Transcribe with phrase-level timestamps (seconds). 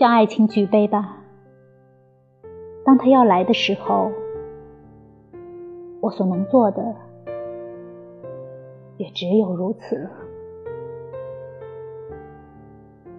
[0.00, 1.18] 向爱情举杯吧。
[2.86, 4.10] 当他要来的时候，
[6.00, 6.96] 我所能做的
[8.96, 10.10] 也只有如此了。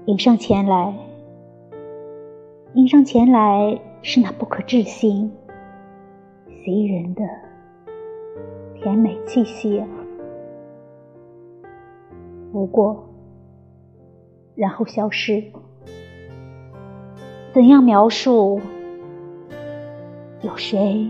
[0.05, 0.97] 迎上前来，
[2.73, 5.31] 迎上前来是那不可置信、
[6.47, 7.21] 袭人的
[8.73, 9.83] 甜美气息！
[12.51, 13.07] 不过，
[14.55, 15.43] 然后消失，
[17.53, 18.61] 怎样描述？
[20.41, 21.09] 有谁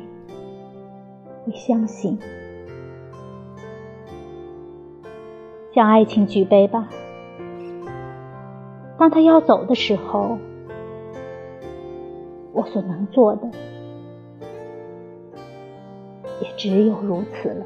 [1.46, 2.18] 会相信？
[5.72, 6.90] 向爱情举杯吧。
[8.98, 10.40] 当他要走的时候，
[12.54, 13.50] 我所能做的
[16.42, 17.66] 也只有如此了。